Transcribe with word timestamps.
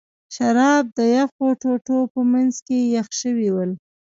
شراب 0.35 0.85
د 0.97 0.99
یخو 1.17 1.47
ټوټو 1.61 1.99
په 2.13 2.19
منځ 2.31 2.53
کې 2.65 2.79
یخ 2.95 3.07
شوي 3.21 3.49
ول. 3.53 3.71